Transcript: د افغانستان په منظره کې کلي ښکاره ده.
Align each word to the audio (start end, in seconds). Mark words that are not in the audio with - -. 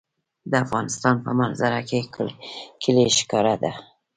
د 0.51 0.53
افغانستان 0.65 1.15
په 1.25 1.31
منظره 1.39 1.79
کې 1.89 1.99
کلي 2.81 3.07
ښکاره 3.17 3.55
ده. 3.63 3.71